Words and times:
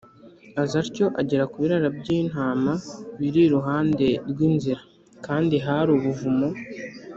Aza 0.61 0.77
atyo 0.83 1.05
agera 1.21 1.43
ku 1.51 1.55
biraro 1.63 1.87
by’intama 1.99 2.73
biri 3.19 3.39
iruhande 3.47 4.07
rw’inzira, 4.31 4.79
kandi 5.25 5.55
hari 5.65 5.89
ubuvumo. 5.97 6.47